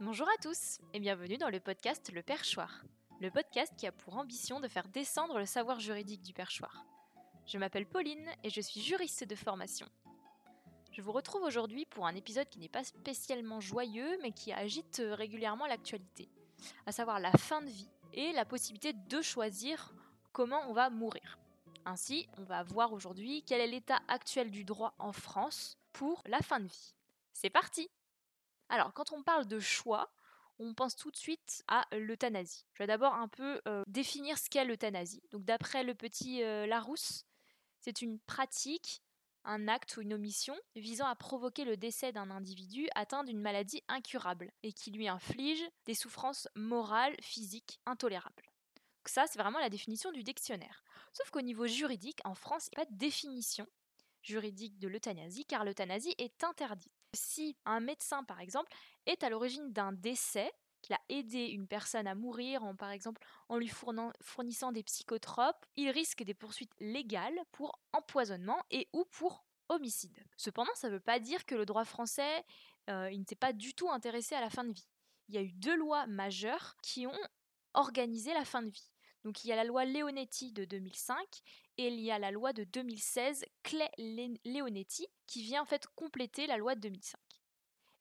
Bonjour 0.00 0.28
à 0.28 0.40
tous 0.40 0.78
et 0.94 1.00
bienvenue 1.00 1.38
dans 1.38 1.50
le 1.50 1.58
podcast 1.58 2.12
Le 2.14 2.22
Perchoir, 2.22 2.84
le 3.20 3.32
podcast 3.32 3.72
qui 3.76 3.84
a 3.84 3.90
pour 3.90 4.16
ambition 4.16 4.60
de 4.60 4.68
faire 4.68 4.86
descendre 4.86 5.40
le 5.40 5.44
savoir 5.44 5.80
juridique 5.80 6.22
du 6.22 6.32
perchoir. 6.32 6.84
Je 7.46 7.58
m'appelle 7.58 7.84
Pauline 7.84 8.30
et 8.44 8.48
je 8.48 8.60
suis 8.60 8.80
juriste 8.80 9.24
de 9.24 9.34
formation. 9.34 9.88
Je 10.92 11.02
vous 11.02 11.10
retrouve 11.10 11.42
aujourd'hui 11.42 11.84
pour 11.84 12.06
un 12.06 12.14
épisode 12.14 12.48
qui 12.48 12.60
n'est 12.60 12.68
pas 12.68 12.84
spécialement 12.84 13.60
joyeux 13.60 14.16
mais 14.22 14.30
qui 14.30 14.52
agite 14.52 15.02
régulièrement 15.04 15.66
l'actualité, 15.66 16.28
à 16.86 16.92
savoir 16.92 17.18
la 17.18 17.32
fin 17.32 17.60
de 17.60 17.68
vie 17.68 17.90
et 18.12 18.30
la 18.30 18.44
possibilité 18.44 18.92
de 18.92 19.20
choisir 19.20 19.92
comment 20.30 20.62
on 20.68 20.74
va 20.74 20.90
mourir. 20.90 21.40
Ainsi, 21.86 22.28
on 22.38 22.44
va 22.44 22.62
voir 22.62 22.92
aujourd'hui 22.92 23.42
quel 23.44 23.60
est 23.60 23.66
l'état 23.66 23.98
actuel 24.06 24.52
du 24.52 24.62
droit 24.62 24.94
en 25.00 25.12
France 25.12 25.76
pour 25.92 26.22
la 26.26 26.38
fin 26.38 26.60
de 26.60 26.68
vie. 26.68 26.94
C'est 27.32 27.50
parti 27.50 27.90
alors, 28.68 28.92
quand 28.92 29.12
on 29.12 29.22
parle 29.22 29.46
de 29.46 29.60
choix, 29.60 30.10
on 30.58 30.74
pense 30.74 30.96
tout 30.96 31.10
de 31.10 31.16
suite 31.16 31.62
à 31.68 31.86
l'euthanasie. 31.96 32.66
Je 32.74 32.82
vais 32.82 32.86
d'abord 32.86 33.14
un 33.14 33.28
peu 33.28 33.60
euh, 33.66 33.82
définir 33.86 34.38
ce 34.38 34.50
qu'est 34.50 34.64
l'euthanasie. 34.64 35.22
Donc, 35.30 35.44
d'après 35.44 35.84
le 35.84 35.94
petit 35.94 36.42
euh, 36.42 36.66
Larousse, 36.66 37.24
c'est 37.80 38.02
une 38.02 38.18
pratique, 38.18 39.02
un 39.44 39.68
acte 39.68 39.96
ou 39.96 40.02
une 40.02 40.12
omission 40.12 40.56
visant 40.74 41.06
à 41.06 41.14
provoquer 41.14 41.64
le 41.64 41.76
décès 41.76 42.12
d'un 42.12 42.30
individu 42.30 42.88
atteint 42.94 43.24
d'une 43.24 43.40
maladie 43.40 43.82
incurable 43.88 44.52
et 44.62 44.72
qui 44.72 44.90
lui 44.90 45.08
inflige 45.08 45.62
des 45.86 45.94
souffrances 45.94 46.48
morales, 46.54 47.16
physiques 47.22 47.80
intolérables. 47.86 48.44
Donc 48.74 49.08
ça, 49.08 49.26
c'est 49.26 49.38
vraiment 49.38 49.60
la 49.60 49.70
définition 49.70 50.10
du 50.12 50.24
dictionnaire. 50.24 50.82
Sauf 51.12 51.30
qu'au 51.30 51.40
niveau 51.40 51.66
juridique, 51.66 52.20
en 52.24 52.34
France, 52.34 52.66
il 52.66 52.76
n'y 52.76 52.82
a 52.82 52.84
pas 52.84 52.92
de 52.92 52.98
définition 52.98 53.66
juridique 54.22 54.78
de 54.78 54.88
l'euthanasie 54.88 55.46
car 55.46 55.64
l'euthanasie 55.64 56.14
est 56.18 56.44
interdite. 56.44 56.92
Si 57.14 57.56
un 57.64 57.80
médecin, 57.80 58.24
par 58.24 58.40
exemple, 58.40 58.72
est 59.06 59.22
à 59.22 59.30
l'origine 59.30 59.72
d'un 59.72 59.92
décès, 59.92 60.52
qu'il 60.82 60.94
a 60.94 61.00
aidé 61.08 61.46
une 61.46 61.66
personne 61.66 62.06
à 62.06 62.14
mourir, 62.14 62.64
en, 62.64 62.74
par 62.76 62.90
exemple 62.90 63.22
en 63.48 63.56
lui 63.56 63.68
fournissant 63.68 64.72
des 64.72 64.82
psychotropes, 64.82 65.66
il 65.76 65.90
risque 65.90 66.22
des 66.22 66.34
poursuites 66.34 66.74
légales 66.78 67.40
pour 67.52 67.80
empoisonnement 67.92 68.62
et 68.70 68.88
ou 68.92 69.04
pour 69.06 69.44
homicide. 69.68 70.24
Cependant, 70.36 70.74
ça 70.74 70.88
ne 70.88 70.94
veut 70.94 71.00
pas 71.00 71.18
dire 71.18 71.44
que 71.44 71.54
le 71.54 71.66
droit 71.66 71.84
français 71.84 72.44
euh, 72.88 73.10
ne 73.10 73.24
s'est 73.28 73.34
pas 73.34 73.52
du 73.52 73.74
tout 73.74 73.90
intéressé 73.90 74.34
à 74.34 74.40
la 74.40 74.50
fin 74.50 74.64
de 74.64 74.72
vie. 74.72 74.88
Il 75.28 75.34
y 75.34 75.38
a 75.38 75.42
eu 75.42 75.52
deux 75.52 75.76
lois 75.76 76.06
majeures 76.06 76.76
qui 76.82 77.06
ont 77.06 77.20
organisé 77.74 78.32
la 78.32 78.44
fin 78.44 78.62
de 78.62 78.70
vie. 78.70 78.90
Donc 79.24 79.44
il 79.44 79.48
y 79.48 79.52
a 79.52 79.56
la 79.56 79.64
loi 79.64 79.84
Leonetti 79.84 80.52
de 80.52 80.64
2005 80.64 81.18
et 81.78 81.88
il 81.88 82.00
y 82.00 82.10
a 82.10 82.18
la 82.18 82.30
loi 82.30 82.52
de 82.52 82.64
2016 82.64 83.44
Clay-Leonetti 83.62 85.06
qui 85.26 85.42
vient 85.42 85.62
en 85.62 85.64
fait 85.64 85.86
compléter 85.94 86.46
la 86.46 86.58
loi 86.58 86.74
de 86.74 86.80
2005. 86.80 87.18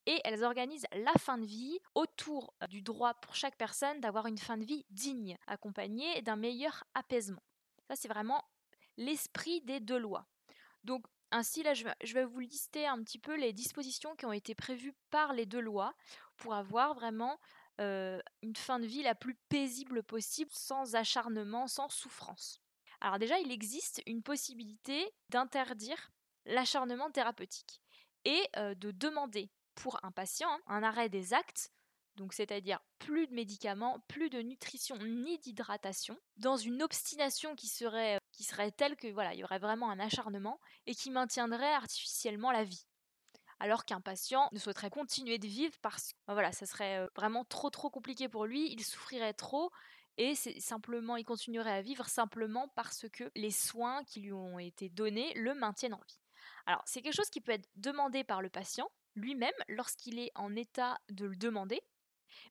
Et 0.07 0.19
elles 0.23 0.43
organisent 0.43 0.87
la 0.93 1.13
fin 1.19 1.37
de 1.37 1.45
vie 1.45 1.79
autour 1.93 2.53
euh, 2.63 2.67
du 2.67 2.81
droit 2.81 3.13
pour 3.15 3.35
chaque 3.35 3.57
personne 3.57 3.99
d'avoir 3.99 4.25
une 4.25 4.37
fin 4.37 4.57
de 4.57 4.65
vie 4.65 4.85
digne, 4.89 5.37
accompagnée 5.47 6.21
d'un 6.21 6.37
meilleur 6.37 6.83
apaisement. 6.93 7.43
Ça 7.87 7.95
c'est 7.95 8.07
vraiment 8.07 8.43
l'esprit 8.97 9.61
des 9.61 9.79
deux 9.79 9.99
lois. 9.99 10.27
Donc 10.83 11.05
ainsi, 11.31 11.61
là, 11.61 11.73
je 11.73 12.13
vais 12.13 12.23
vous 12.23 12.39
lister 12.39 12.87
un 12.87 13.03
petit 13.03 13.19
peu 13.19 13.35
les 13.35 13.51
dispositions 13.51 14.15
qui 14.15 14.25
ont 14.25 14.31
été 14.31 14.55
prévues 14.55 14.93
par 15.09 15.33
les 15.33 15.45
deux 15.45 15.59
lois 15.59 15.93
pour 16.37 16.53
avoir 16.53 16.93
vraiment 16.93 17.37
euh, 17.81 18.19
une 18.41 18.55
fin 18.55 18.79
de 18.79 18.85
vie 18.85 19.03
la 19.03 19.13
plus 19.13 19.35
paisible 19.49 20.03
possible, 20.03 20.51
sans 20.53 20.95
acharnement, 20.95 21.67
sans 21.67 21.89
souffrance. 21.89 22.61
Alors 23.01 23.19
déjà, 23.19 23.39
il 23.39 23.51
existe 23.51 24.01
une 24.07 24.23
possibilité 24.23 25.13
d'interdire 25.29 26.11
l'acharnement 26.45 27.11
thérapeutique 27.11 27.81
et 28.25 28.41
euh, 28.57 28.73
de 28.75 28.91
demander 28.91 29.51
pour 29.75 30.03
un 30.03 30.11
patient 30.11 30.49
un 30.65 30.81
arrêt 30.81 31.09
des 31.09 31.33
actes, 31.33 31.71
donc 32.15 32.33
c'est-à-dire 32.33 32.79
plus 32.97 33.27
de 33.27 33.33
médicaments, 33.33 33.99
plus 34.07 34.29
de 34.29 34.41
nutrition 34.41 34.97
ni 34.97 35.37
d'hydratation, 35.37 36.17
dans 36.37 36.57
une 36.57 36.81
obstination 36.81 37.55
qui 37.55 37.67
serait, 37.67 38.15
euh, 38.15 38.19
qui 38.31 38.43
serait 38.43 38.71
telle 38.71 38.95
que 38.95 39.07
voilà, 39.11 39.33
il 39.33 39.39
y 39.39 39.43
aurait 39.43 39.59
vraiment 39.59 39.91
un 39.91 39.99
acharnement 39.99 40.59
et 40.87 40.95
qui 40.95 41.11
maintiendrait 41.11 41.73
artificiellement 41.73 42.51
la 42.51 42.63
vie. 42.63 42.85
Alors 43.59 43.85
qu'un 43.85 44.01
patient 44.01 44.49
ne 44.51 44.59
souhaiterait 44.59 44.89
continuer 44.89 45.37
de 45.39 45.47
vivre 45.47 45.75
parce 45.81 46.13
que 46.13 46.17
bah 46.27 46.33
voilà, 46.33 46.51
ça 46.51 46.65
serait 46.65 47.07
vraiment 47.15 47.43
trop 47.45 47.69
trop 47.69 47.89
compliqué 47.89 48.29
pour 48.29 48.45
lui, 48.45 48.71
il 48.71 48.83
souffrirait 48.83 49.33
trop 49.33 49.71
et 50.17 50.35
simplement 50.35 51.15
il 51.15 51.25
continuerait 51.25 51.77
à 51.77 51.81
vivre 51.81 52.07
simplement 52.07 52.67
parce 52.75 53.07
que 53.09 53.31
les 53.35 53.51
soins 53.51 54.03
qui 54.03 54.21
lui 54.21 54.33
ont 54.33 54.59
été 54.59 54.89
donnés 54.89 55.33
le 55.35 55.53
maintiennent 55.53 55.93
en 55.93 56.01
vie. 56.07 56.19
Alors, 56.65 56.81
c'est 56.85 57.01
quelque 57.01 57.15
chose 57.15 57.29
qui 57.29 57.41
peut 57.41 57.53
être 57.53 57.69
demandé 57.75 58.23
par 58.23 58.41
le 58.41 58.49
patient 58.49 58.89
lui-même 59.15 59.53
lorsqu'il 59.67 60.19
est 60.19 60.31
en 60.35 60.55
état 60.55 60.97
de 61.09 61.25
le 61.25 61.35
demander, 61.35 61.81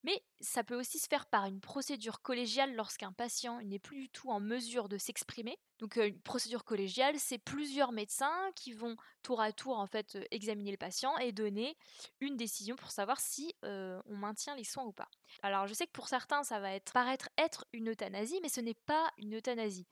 mais 0.03 0.23
ça 0.41 0.65
peut 0.65 0.79
aussi 0.79 0.99
se 0.99 1.09
faire 1.09 1.27
par 1.27 1.47
une 1.47 1.61
procédure 1.61 2.23
collégiale 2.23 2.75
lorsqu'un 2.75 3.13
patient 3.13 3.61
n'est 3.63 3.79
plus 3.79 3.99
du 3.99 4.09
tout 4.09 4.31
en 4.31 4.41
mesure 4.41 4.89
de 4.89 4.99
s'exprimer. 4.99 5.59
Donc 5.79 5.97
une 5.97 6.21
procédure 6.21 6.65
collégiale, 6.65 7.19
c'est 7.19 7.39
plusieurs 7.39 7.93
médecins 7.93 8.51
qui 8.55 8.73
vont 8.73 8.97
tour 9.23 9.41
à 9.41 9.53
tour 9.53 9.79
en 9.79 9.87
fait 9.87 10.19
examiner 10.31 10.71
le 10.71 10.77
patient 10.77 11.17
et 11.19 11.33
donner 11.33 11.77
une 12.21 12.37
décision 12.37 12.77
pour 12.77 12.91
savoir 12.91 13.21
si 13.21 13.55
on 13.63 14.17
maintient 14.17 14.57
les 14.57 14.65
soins 14.65 14.85
ou 14.85 14.93
pas. 14.93 15.09
Alors 15.43 15.67
je 15.67 15.75
sais 15.75 15.87
que 15.87 15.93
pour 15.93 16.09
certains 16.09 16.43
ça 16.45 16.61
va 16.61 16.81
paraître 16.93 17.29
être 17.37 17.67
une 17.73 17.91
euthanasie, 17.91 18.39
mais 18.43 18.49
ce 18.49 18.61
n'est 18.61 18.75
pas 18.87 19.11
une 19.19 19.37
euthanasie 19.37 19.87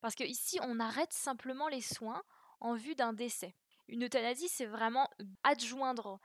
parce 0.00 0.14
que 0.14 0.24
ici 0.24 0.58
on 0.62 0.80
arrête 0.80 1.12
simplement 1.12 1.68
les 1.68 1.82
soins 1.82 2.22
en 2.60 2.74
vue 2.74 2.94
d'un 2.94 3.12
décès. 3.12 3.54
Une 3.88 4.04
euthanasie, 4.04 4.48
c'est 4.48 4.66
vraiment 4.66 5.08
adjoindre 5.42 6.20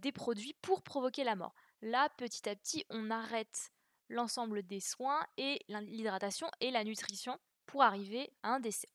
des 0.00 0.12
produits 0.12 0.54
pour 0.62 0.82
provoquer 0.82 1.24
la 1.24 1.34
mort. 1.34 1.54
Là, 1.82 2.08
petit 2.16 2.48
à 2.48 2.54
petit, 2.54 2.84
on 2.90 3.10
arrête 3.10 3.72
l'ensemble 4.08 4.62
des 4.62 4.80
soins 4.80 5.24
et 5.36 5.60
l'hydratation 5.68 6.50
et 6.60 6.70
la 6.70 6.84
nutrition 6.84 7.38
pour 7.66 7.82
arriver 7.82 8.32
à 8.42 8.50
un 8.50 8.60
décès. 8.60 8.88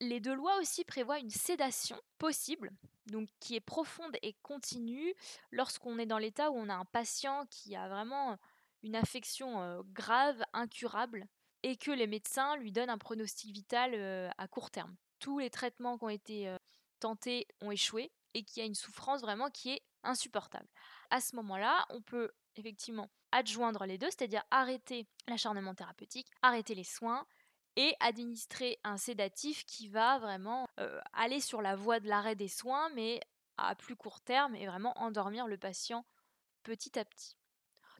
Les 0.00 0.20
deux 0.20 0.34
lois 0.34 0.58
aussi 0.58 0.84
prévoient 0.84 1.18
une 1.18 1.30
sédation 1.30 2.00
possible, 2.18 2.72
donc 3.06 3.28
qui 3.38 3.54
est 3.54 3.60
profonde 3.60 4.16
et 4.22 4.34
continue 4.42 5.14
lorsqu'on 5.50 5.98
est 5.98 6.06
dans 6.06 6.18
l'état 6.18 6.50
où 6.50 6.56
on 6.56 6.68
a 6.68 6.74
un 6.74 6.86
patient 6.86 7.46
qui 7.50 7.76
a 7.76 7.88
vraiment 7.88 8.38
une 8.82 8.96
affection 8.96 9.82
grave, 9.92 10.42
incurable, 10.52 11.26
et 11.62 11.76
que 11.76 11.90
les 11.90 12.06
médecins 12.06 12.56
lui 12.56 12.72
donnent 12.72 12.90
un 12.90 12.98
pronostic 12.98 13.52
vital 13.52 14.32
à 14.38 14.48
court 14.48 14.70
terme. 14.70 14.96
Tous 15.18 15.38
les 15.38 15.50
traitements 15.50 15.98
qui 15.98 16.04
ont 16.04 16.08
été 16.08 16.56
tentés 16.98 17.46
ont 17.60 17.70
échoué 17.70 18.10
et 18.32 18.42
qu'il 18.42 18.62
y 18.62 18.64
a 18.64 18.66
une 18.66 18.74
souffrance 18.74 19.20
vraiment 19.20 19.50
qui 19.50 19.70
est 19.70 19.82
insupportable. 20.02 20.68
À 21.10 21.20
ce 21.20 21.36
moment-là, 21.36 21.86
on 21.90 22.00
peut 22.00 22.30
effectivement 22.56 23.10
adjoindre 23.32 23.84
les 23.84 23.98
deux, 23.98 24.10
c'est-à-dire 24.10 24.44
arrêter 24.50 25.06
l'acharnement 25.28 25.74
thérapeutique, 25.74 26.30
arrêter 26.42 26.74
les 26.74 26.84
soins 26.84 27.26
et 27.76 27.94
administrer 28.00 28.78
un 28.84 28.96
sédatif 28.96 29.64
qui 29.64 29.88
va 29.88 30.18
vraiment 30.18 30.68
euh, 30.78 31.00
aller 31.12 31.40
sur 31.40 31.62
la 31.62 31.76
voie 31.76 32.00
de 32.00 32.08
l'arrêt 32.08 32.34
des 32.34 32.48
soins, 32.48 32.90
mais 32.90 33.20
à 33.56 33.74
plus 33.74 33.96
court 33.96 34.20
terme 34.20 34.54
et 34.54 34.66
vraiment 34.66 34.96
endormir 34.98 35.46
le 35.46 35.58
patient 35.58 36.04
petit 36.62 36.98
à 36.98 37.04
petit. 37.04 37.36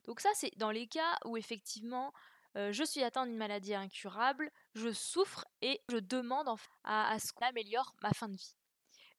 Donc 0.05 0.19
ça, 0.19 0.29
c'est 0.33 0.51
dans 0.57 0.71
les 0.71 0.87
cas 0.87 1.17
où 1.25 1.37
effectivement 1.37 2.13
euh, 2.57 2.71
je 2.73 2.83
suis 2.83 3.03
atteint 3.03 3.25
d'une 3.25 3.37
maladie 3.37 3.75
incurable, 3.75 4.51
je 4.75 4.91
souffre 4.91 5.45
et 5.61 5.81
je 5.89 5.97
demande 5.97 6.49
à 6.83 7.17
ce 7.19 7.31
qu'on 7.31 7.45
améliore 7.45 7.95
ma 8.01 8.11
fin 8.11 8.27
de 8.27 8.35
vie. 8.35 8.55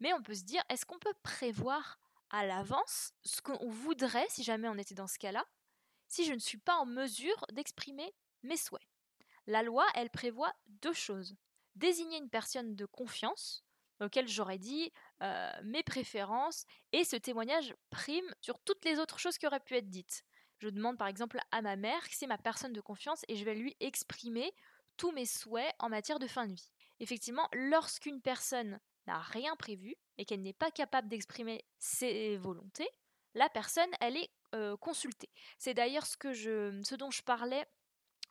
Mais 0.00 0.12
on 0.12 0.22
peut 0.22 0.34
se 0.34 0.44
dire, 0.44 0.62
est-ce 0.68 0.84
qu'on 0.84 0.98
peut 0.98 1.14
prévoir 1.22 1.98
à 2.32 2.44
l'avance 2.44 3.12
ce 3.24 3.40
qu'on 3.40 3.68
voudrait 3.68 4.26
si 4.28 4.42
jamais 4.42 4.68
on 4.68 4.78
était 4.78 4.94
dans 4.94 5.06
ce 5.06 5.18
cas-là, 5.18 5.44
si 6.08 6.24
je 6.24 6.32
ne 6.32 6.38
suis 6.38 6.58
pas 6.58 6.76
en 6.76 6.86
mesure 6.86 7.46
d'exprimer 7.52 8.12
mes 8.42 8.56
souhaits. 8.56 8.82
La 9.46 9.62
loi, 9.62 9.86
elle 9.94 10.10
prévoit 10.10 10.52
deux 10.66 10.92
choses. 10.92 11.36
Désigner 11.74 12.18
une 12.18 12.30
personne 12.30 12.74
de 12.74 12.86
confiance, 12.86 13.64
auquel 14.00 14.28
j'aurais 14.28 14.58
dit 14.58 14.92
euh, 15.22 15.50
mes 15.64 15.82
préférences, 15.82 16.64
et 16.92 17.04
ce 17.04 17.16
témoignage 17.16 17.74
prime 17.90 18.34
sur 18.40 18.58
toutes 18.60 18.84
les 18.84 18.98
autres 18.98 19.18
choses 19.18 19.38
qui 19.38 19.46
auraient 19.46 19.60
pu 19.60 19.76
être 19.76 19.88
dites. 19.88 20.24
Je 20.58 20.68
demande 20.68 20.98
par 20.98 21.08
exemple 21.08 21.40
à 21.50 21.60
ma 21.60 21.76
mère 21.76 22.02
c'est 22.10 22.26
ma 22.28 22.38
personne 22.38 22.72
de 22.72 22.80
confiance 22.80 23.24
et 23.26 23.36
je 23.36 23.44
vais 23.44 23.54
lui 23.54 23.76
exprimer 23.80 24.52
tous 24.96 25.10
mes 25.10 25.26
souhaits 25.26 25.74
en 25.80 25.88
matière 25.88 26.18
de 26.18 26.26
fin 26.26 26.46
de 26.46 26.52
vie. 26.52 26.70
Effectivement, 27.00 27.48
lorsqu'une 27.52 28.20
personne 28.20 28.78
n'a 29.06 29.18
rien 29.18 29.56
prévu 29.56 29.96
et 30.18 30.24
qu'elle 30.24 30.42
n'est 30.42 30.52
pas 30.52 30.70
capable 30.70 31.08
d'exprimer 31.08 31.64
ses 31.78 32.36
volontés, 32.36 32.88
la 33.34 33.48
personne, 33.48 33.90
elle 34.00 34.16
est 34.16 34.30
euh, 34.54 34.76
consultée. 34.76 35.30
C'est 35.58 35.74
d'ailleurs 35.74 36.06
ce, 36.06 36.94
dont 36.96 37.10
je 37.10 37.22
parlais 37.22 37.66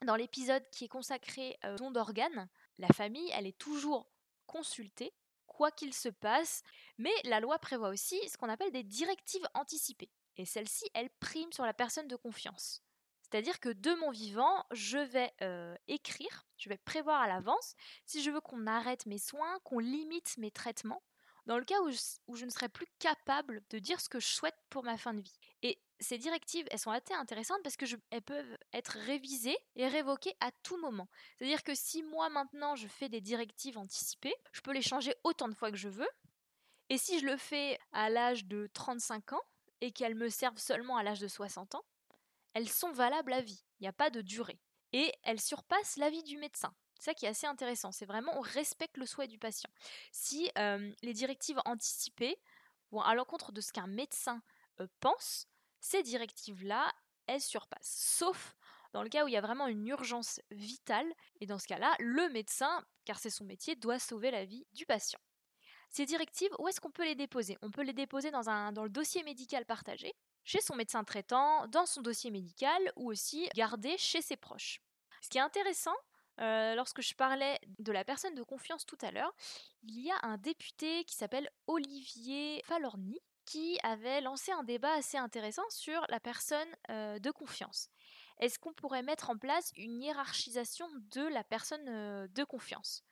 dans 0.02 0.16
l'épisode 0.16 0.68
qui 0.70 0.84
est 0.84 0.88
consacré 0.88 1.58
au 1.64 1.76
don 1.76 1.90
d'organes. 1.90 2.48
La 2.78 2.88
famille, 2.88 3.30
elle 3.34 3.46
est 3.46 3.58
toujours 3.58 4.10
consultée, 4.46 5.12
quoi 5.46 5.70
qu'il 5.70 5.94
se 5.94 6.08
passe, 6.08 6.62
mais 6.98 7.12
la 7.24 7.40
loi 7.40 7.58
prévoit 7.58 7.88
aussi 7.88 8.16
ce 8.28 8.36
qu'on 8.36 8.48
appelle 8.48 8.72
des 8.72 8.84
directives 8.84 9.46
anticipées. 9.54 10.10
Et 10.36 10.44
celle-ci, 10.44 10.84
elle 10.94 11.10
prime 11.20 11.52
sur 11.52 11.64
la 11.64 11.74
personne 11.74 12.08
de 12.08 12.16
confiance. 12.16 12.82
C'est-à-dire 13.32 13.60
que 13.60 13.70
de 13.70 13.94
mon 13.94 14.10
vivant, 14.10 14.62
je 14.72 14.98
vais 14.98 15.32
euh, 15.40 15.74
écrire, 15.88 16.44
je 16.58 16.68
vais 16.68 16.76
prévoir 16.76 17.22
à 17.22 17.26
l'avance 17.26 17.76
si 18.04 18.22
je 18.22 18.30
veux 18.30 18.42
qu'on 18.42 18.66
arrête 18.66 19.06
mes 19.06 19.16
soins, 19.16 19.58
qu'on 19.64 19.78
limite 19.78 20.36
mes 20.36 20.50
traitements, 20.50 21.02
dans 21.46 21.56
le 21.56 21.64
cas 21.64 21.80
où 21.80 21.90
je, 21.90 22.44
ne 22.44 22.50
serais 22.50 22.68
plus 22.68 22.86
capable 22.98 23.62
de 23.70 23.78
dire 23.78 24.02
ce 24.02 24.10
que 24.10 24.20
je 24.20 24.26
souhaite 24.26 24.58
pour 24.68 24.84
ma 24.84 24.98
fin 24.98 25.14
de 25.14 25.22
vie. 25.22 25.38
Et 25.62 25.80
ces 25.98 26.18
directives, 26.18 26.66
elles 26.70 26.78
sont 26.78 26.90
assez 26.90 27.14
intéressantes 27.14 27.62
parce 27.62 27.78
que 27.78 27.86
elles 28.10 28.20
peuvent 28.20 28.58
être 28.74 28.98
révisées 29.06 29.56
et 29.76 29.88
révoquées 29.88 30.36
à 30.40 30.50
tout 30.62 30.76
moment. 30.76 31.08
C'est-à-dire 31.38 31.62
que 31.62 31.74
si 31.74 32.02
moi 32.02 32.28
maintenant 32.28 32.76
je 32.76 32.86
fais 32.86 33.08
des 33.08 33.22
directives 33.22 33.78
anticipées, 33.78 34.34
je 34.52 34.60
peux 34.60 34.74
les 34.74 34.82
changer 34.82 35.14
autant 35.24 35.48
de 35.48 35.54
fois 35.54 35.70
que 35.70 35.78
je 35.78 35.88
veux. 35.88 36.10
Et 36.90 36.98
si 36.98 37.18
je 37.18 37.24
le 37.24 37.38
fais 37.38 37.78
à 37.92 38.10
l'âge 38.10 38.44
de 38.44 38.68
35 38.74 39.32
ans 39.32 39.42
et 39.80 39.90
qu'elles 39.90 40.16
me 40.16 40.28
servent 40.28 40.58
seulement 40.58 40.98
à 40.98 41.02
l'âge 41.02 41.20
de 41.20 41.28
60 41.28 41.76
ans, 41.76 41.84
elles 42.54 42.68
sont 42.68 42.92
valables 42.92 43.32
à 43.32 43.40
vie. 43.40 43.64
Il 43.80 43.84
n'y 43.84 43.88
a 43.88 43.92
pas 43.92 44.10
de 44.10 44.20
durée. 44.20 44.60
Et 44.92 45.12
elles 45.22 45.40
surpassent 45.40 45.96
l'avis 45.96 46.22
du 46.22 46.36
médecin. 46.36 46.74
C'est 46.98 47.10
ça 47.10 47.14
qui 47.14 47.26
est 47.26 47.30
assez 47.30 47.46
intéressant. 47.46 47.92
C'est 47.92 48.06
vraiment 48.06 48.36
on 48.36 48.42
respecte 48.42 48.96
le 48.96 49.06
souhait 49.06 49.28
du 49.28 49.38
patient. 49.38 49.70
Si 50.12 50.50
euh, 50.58 50.92
les 51.02 51.14
directives 51.14 51.60
anticipées 51.64 52.38
vont 52.90 53.00
à 53.00 53.14
l'encontre 53.14 53.52
de 53.52 53.60
ce 53.60 53.72
qu'un 53.72 53.86
médecin 53.86 54.42
euh, 54.80 54.86
pense, 55.00 55.46
ces 55.80 56.02
directives-là, 56.02 56.92
elles 57.26 57.40
surpassent. 57.40 58.16
Sauf 58.18 58.54
dans 58.92 59.02
le 59.02 59.08
cas 59.08 59.24
où 59.24 59.28
il 59.28 59.32
y 59.32 59.36
a 59.36 59.40
vraiment 59.40 59.68
une 59.68 59.86
urgence 59.86 60.40
vitale, 60.50 61.10
et 61.40 61.46
dans 61.46 61.58
ce 61.58 61.66
cas-là, 61.66 61.94
le 61.98 62.28
médecin, 62.28 62.84
car 63.04 63.18
c'est 63.18 63.30
son 63.30 63.44
métier, 63.44 63.74
doit 63.74 63.98
sauver 63.98 64.30
la 64.30 64.44
vie 64.44 64.66
du 64.72 64.84
patient. 64.86 65.18
Ces 65.88 66.06
directives, 66.06 66.50
où 66.58 66.68
est-ce 66.68 66.80
qu'on 66.80 66.90
peut 66.90 67.04
les 67.04 67.14
déposer? 67.14 67.58
On 67.62 67.70
peut 67.70 67.82
les 67.82 67.92
déposer 67.92 68.30
dans, 68.30 68.48
un, 68.48 68.72
dans 68.72 68.84
le 68.84 68.90
dossier 68.90 69.22
médical 69.22 69.64
partagé, 69.64 70.14
chez 70.44 70.60
son 70.60 70.74
médecin 70.74 71.04
traitant, 71.04 71.66
dans 71.68 71.86
son 71.86 72.02
dossier 72.02 72.30
médical, 72.30 72.80
ou 72.96 73.10
aussi 73.10 73.48
garder 73.54 73.96
chez 73.98 74.22
ses 74.22 74.36
proches. 74.36 74.80
Ce 75.20 75.28
qui 75.28 75.38
est 75.38 75.42
intéressant, 75.42 75.94
euh, 76.40 76.74
lorsque 76.74 77.02
je 77.02 77.14
parlais 77.14 77.58
de 77.78 77.92
la 77.92 78.04
personne 78.04 78.34
de 78.34 78.42
confiance 78.42 78.86
tout 78.86 78.98
à 79.02 79.10
l'heure, 79.10 79.32
il 79.82 80.00
y 80.00 80.10
a 80.10 80.18
un 80.22 80.38
député 80.38 81.04
qui 81.04 81.14
s'appelle 81.14 81.50
Olivier 81.66 82.62
Falorni 82.64 83.18
qui 83.44 83.78
avait 83.82 84.20
lancé 84.20 84.52
un 84.52 84.62
débat 84.62 84.92
assez 84.94 85.18
intéressant 85.18 85.68
sur 85.68 86.04
la 86.08 86.20
personne 86.20 86.68
euh, 86.90 87.18
de 87.18 87.30
confiance. 87.30 87.88
Est-ce 88.38 88.58
qu'on 88.58 88.72
pourrait 88.72 89.02
mettre 89.02 89.30
en 89.30 89.36
place 89.36 89.72
une 89.76 90.00
hiérarchisation 90.00 90.88
de 91.10 91.22
la 91.22 91.44
personne 91.44 91.88
euh, 91.88 92.28
de 92.28 92.44
confiance? 92.44 93.02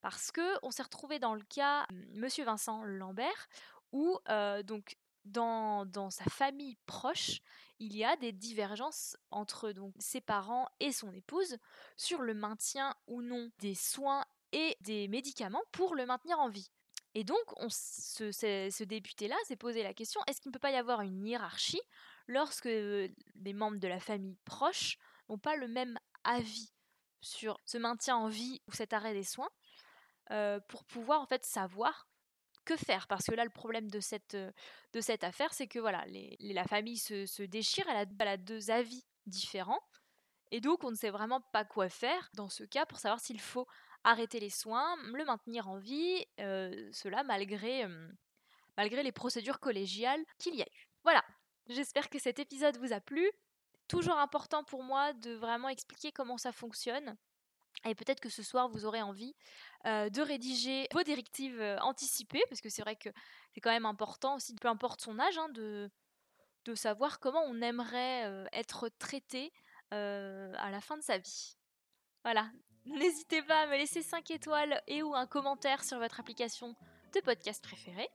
Parce 0.00 0.32
que 0.32 0.58
on 0.62 0.70
s'est 0.70 0.82
retrouvé 0.82 1.18
dans 1.18 1.34
le 1.34 1.44
cas 1.44 1.86
Monsieur 2.12 2.44
Vincent 2.44 2.82
Lambert 2.84 3.48
où 3.92 4.18
donc 4.64 4.96
dans, 5.24 6.10
sa 6.10 6.24
famille 6.24 6.76
proche, 6.86 7.40
il 7.78 7.96
y 7.96 8.04
a 8.04 8.16
des 8.16 8.32
divergences 8.32 9.16
entre 9.30 9.72
ses 9.98 10.20
parents 10.20 10.68
et 10.80 10.92
son 10.92 11.12
épouse 11.12 11.56
sur 11.96 12.22
le 12.22 12.34
maintien 12.34 12.94
ou 13.06 13.22
non 13.22 13.50
des 13.58 13.74
soins 13.74 14.24
et 14.52 14.76
des 14.80 15.08
médicaments 15.08 15.62
pour 15.72 15.94
le 15.94 16.06
maintenir 16.06 16.38
en 16.38 16.48
vie. 16.48 16.70
Et 17.14 17.24
donc, 17.24 17.42
on, 17.56 17.68
ce, 17.68 18.84
député-là 18.84 19.36
s'est 19.46 19.56
posé 19.56 19.82
la 19.82 19.94
question 19.94 20.20
est-ce 20.26 20.40
qu'il 20.40 20.50
ne 20.50 20.54
peut 20.54 20.60
pas 20.60 20.72
y 20.72 20.76
avoir 20.76 21.00
une 21.00 21.24
hiérarchie 21.26 21.82
lorsque 22.26 22.64
les 22.64 23.52
membres 23.52 23.78
de 23.78 23.88
la 23.88 24.00
famille 24.00 24.36
proche 24.44 24.98
n'ont 25.28 25.38
pas 25.38 25.56
le 25.56 25.68
même 25.68 25.98
avis 26.24 26.72
sur 27.20 27.58
ce 27.64 27.78
maintien 27.78 28.16
en 28.16 28.28
vie 28.28 28.60
ou 28.68 28.72
cet 28.72 28.92
arrêt 28.92 29.14
des 29.14 29.24
soins 29.24 29.50
euh, 30.30 30.60
pour 30.68 30.84
pouvoir 30.84 31.20
en 31.20 31.26
fait 31.26 31.44
savoir 31.44 32.08
que 32.64 32.76
faire? 32.76 33.06
Parce 33.06 33.26
que 33.26 33.34
là, 33.34 33.44
le 33.44 33.50
problème 33.50 33.90
de 33.90 34.00
cette, 34.00 34.36
de 34.36 35.00
cette 35.00 35.24
affaire, 35.24 35.52
c'est 35.52 35.66
que 35.66 35.78
voilà, 35.78 36.04
la 36.40 36.64
famille 36.64 36.98
se, 36.98 37.42
déchire, 37.42 37.84
elle 37.88 38.28
a, 38.28 38.36
deux 38.36 38.70
avis 38.70 39.04
différents. 39.26 39.80
Et 40.50 40.60
donc, 40.60 40.84
on 40.84 40.90
ne 40.90 40.96
sait 40.96 41.10
vraiment 41.10 41.40
pas 41.52 41.64
quoi 41.64 41.88
faire 41.88 42.30
dans 42.34 42.48
ce 42.48 42.64
cas 42.64 42.86
pour 42.86 42.98
savoir 42.98 43.20
s'il 43.20 43.40
faut 43.40 43.66
arrêter 44.04 44.38
les 44.38 44.50
soins, 44.50 44.96
le 45.12 45.24
maintenir 45.24 45.68
en 45.68 45.78
vie, 45.78 46.24
euh, 46.40 46.90
cela 46.92 47.24
malgré, 47.24 47.84
euh, 47.84 48.08
malgré 48.76 49.02
les 49.02 49.12
procédures 49.12 49.60
collégiales 49.60 50.22
qu'il 50.38 50.54
y 50.54 50.62
a 50.62 50.66
eu. 50.66 50.88
Voilà, 51.02 51.24
j'espère 51.68 52.08
que 52.10 52.18
cet 52.18 52.38
épisode 52.38 52.76
vous 52.76 52.92
a 52.92 53.00
plu. 53.00 53.30
Toujours 53.88 54.18
important 54.18 54.64
pour 54.64 54.82
moi 54.82 55.12
de 55.14 55.32
vraiment 55.32 55.68
expliquer 55.68 56.12
comment 56.12 56.38
ça 56.38 56.52
fonctionne. 56.52 57.16
Et 57.86 57.94
peut-être 57.94 58.20
que 58.20 58.28
ce 58.28 58.42
soir, 58.42 58.68
vous 58.68 58.86
aurez 58.86 59.02
envie 59.02 59.34
de 59.84 60.20
rédiger 60.22 60.88
vos 60.92 61.02
directives 61.02 61.60
anticipées, 61.82 62.42
parce 62.48 62.60
que 62.60 62.70
c'est 62.70 62.82
vrai 62.82 62.96
que 62.96 63.10
c'est 63.52 63.60
quand 63.60 63.70
même 63.70 63.86
important 63.86 64.36
aussi, 64.36 64.54
peu 64.54 64.68
importe 64.68 65.02
son 65.02 65.18
âge, 65.18 65.36
hein, 65.36 65.48
de, 65.50 65.90
de 66.64 66.74
savoir 66.74 67.20
comment 67.20 67.42
on 67.44 67.60
aimerait 67.60 68.46
être 68.52 68.88
traité 68.98 69.52
à 69.90 70.70
la 70.70 70.80
fin 70.80 70.96
de 70.96 71.02
sa 71.02 71.18
vie. 71.18 71.56
Voilà, 72.22 72.50
N'hésitez 72.86 73.42
pas 73.42 73.62
à 73.62 73.66
me 73.66 73.76
laisser 73.76 74.02
5 74.02 74.30
étoiles 74.30 74.82
et 74.86 75.02
ou 75.02 75.14
un 75.14 75.26
commentaire 75.26 75.82
sur 75.84 75.98
votre 75.98 76.20
application 76.20 76.76
de 77.14 77.20
podcast 77.20 77.64
préférée. 77.64 78.10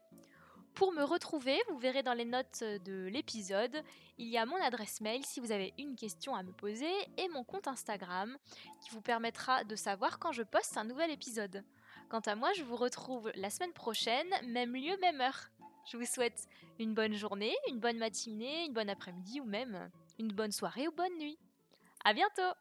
Pour 0.80 0.92
me 0.92 1.04
retrouver, 1.04 1.60
vous 1.68 1.76
verrez 1.76 2.02
dans 2.02 2.14
les 2.14 2.24
notes 2.24 2.64
de 2.64 3.06
l'épisode, 3.12 3.82
il 4.16 4.28
y 4.28 4.38
a 4.38 4.46
mon 4.46 4.56
adresse 4.62 5.02
mail 5.02 5.26
si 5.26 5.38
vous 5.38 5.52
avez 5.52 5.74
une 5.76 5.94
question 5.94 6.34
à 6.34 6.42
me 6.42 6.52
poser 6.52 6.90
et 7.18 7.28
mon 7.28 7.44
compte 7.44 7.68
Instagram 7.68 8.34
qui 8.80 8.88
vous 8.88 9.02
permettra 9.02 9.62
de 9.64 9.76
savoir 9.76 10.18
quand 10.18 10.32
je 10.32 10.42
poste 10.42 10.78
un 10.78 10.84
nouvel 10.84 11.10
épisode. 11.10 11.62
Quant 12.08 12.20
à 12.20 12.34
moi, 12.34 12.50
je 12.56 12.64
vous 12.64 12.76
retrouve 12.76 13.30
la 13.34 13.50
semaine 13.50 13.74
prochaine, 13.74 14.30
même 14.46 14.72
lieu, 14.72 14.96
même 15.02 15.20
heure. 15.20 15.50
Je 15.84 15.98
vous 15.98 16.06
souhaite 16.06 16.48
une 16.78 16.94
bonne 16.94 17.12
journée, 17.12 17.54
une 17.68 17.78
bonne 17.78 17.98
matinée, 17.98 18.64
une 18.64 18.72
bonne 18.72 18.88
après-midi 18.88 19.42
ou 19.42 19.44
même 19.44 19.90
une 20.18 20.32
bonne 20.32 20.50
soirée 20.50 20.88
ou 20.88 20.92
bonne 20.92 21.18
nuit. 21.18 21.38
À 22.06 22.14
bientôt! 22.14 22.54